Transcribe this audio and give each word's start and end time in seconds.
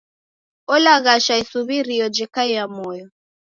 Olaghasha 0.73 1.33
isuw'irio 1.43 2.05
jekaia 2.15 2.63
moyo. 2.75 3.05